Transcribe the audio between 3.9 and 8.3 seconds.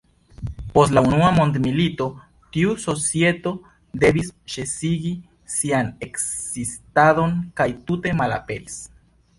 devis ĉesigi sian ekzistadon kaj tute